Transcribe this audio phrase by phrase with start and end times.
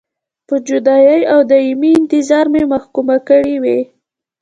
[0.47, 3.79] په جدایۍ او دایمي انتظار مې محکومه کړې وې.